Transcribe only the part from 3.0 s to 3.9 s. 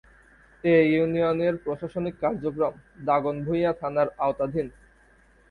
Daganbhuiyan